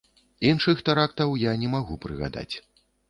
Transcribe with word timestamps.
Іншых 0.51 0.79
тэрактаў 0.87 1.35
я 1.43 1.53
не 1.65 1.69
магу 1.75 1.99
прыгадаць. 2.07 2.51